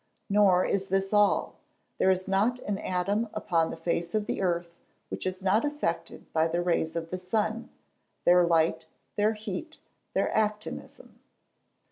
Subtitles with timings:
[0.31, 1.57] Nor is this all:
[1.99, 4.73] there is not an atom upon the face of the earth
[5.09, 7.69] which is not affected by the rays of the sun,
[8.25, 9.77] their light, their heat,
[10.15, 11.19] their actinism.